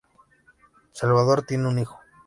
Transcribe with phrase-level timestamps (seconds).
[0.93, 1.99] Salvador tiene un hijo.